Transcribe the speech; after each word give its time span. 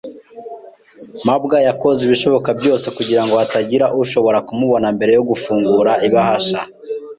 mabwa 1.27 1.57
yakoze 1.67 1.99
ibishoboka 2.03 2.49
byose 2.59 2.85
kugirango 2.97 3.33
hatagira 3.41 3.85
ushobora 4.03 4.37
kumubona 4.47 4.87
mbere 4.95 5.11
yo 5.17 5.23
gufungura 5.29 5.91
ibahasha. 6.07 6.59